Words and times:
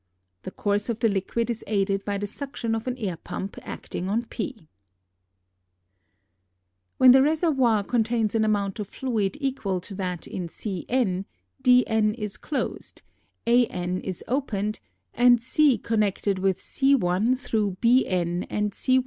The 0.41 0.49
course 0.49 0.89
of 0.89 0.97
the 0.97 1.07
liquid 1.07 1.51
is 1.51 1.63
aided 1.67 2.03
by 2.03 2.17
the 2.17 2.25
suction 2.25 2.73
of 2.73 2.87
an 2.87 2.97
air 2.97 3.17
pump 3.17 3.59
acting 3.61 4.09
on 4.09 4.23
p. 4.25 4.67
When 6.97 7.11
the 7.11 7.21
reservoir 7.21 7.83
contains 7.83 8.33
an 8.33 8.43
amount 8.43 8.79
of 8.79 8.87
fluid 8.87 9.37
equal 9.39 9.79
to 9.81 9.93
that 9.93 10.25
in 10.25 10.47
C^n, 10.47 11.25
_d_^n 11.63 12.15
is 12.15 12.37
closed, 12.37 13.03
_a_^n 13.45 14.01
is 14.03 14.23
opened, 14.27 14.79
and 15.13 15.39
C 15.39 15.77
connected 15.77 16.39
with 16.39 16.57
C^1 16.61 17.37
through 17.37 17.77
_b_^n 17.79 18.47
and 18.49 18.71
_c_^1. 18.71 18.99